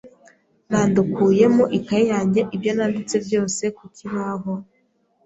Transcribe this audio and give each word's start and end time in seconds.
Nandukuye 0.69 1.45
mu 1.55 1.65
ikaye 1.77 2.03
yanjye 2.13 2.41
ibyo 2.55 2.71
yanditse 2.79 3.15
byose 3.25 3.63
ku 3.77 3.83
kibaho. 3.95 4.53